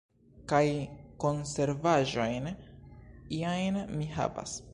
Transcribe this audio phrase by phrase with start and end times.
[0.51, 0.61] Kaj
[1.25, 2.49] konservaĵojn
[3.41, 4.61] iajn mi havas.